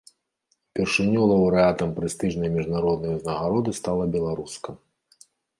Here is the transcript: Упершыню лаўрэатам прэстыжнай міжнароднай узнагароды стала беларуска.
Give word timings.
Упершыню 0.69 1.21
лаўрэатам 1.31 1.93
прэстыжнай 2.01 2.49
міжнароднай 2.55 3.13
узнагароды 3.19 3.69
стала 3.81 4.03
беларуска. 4.17 4.69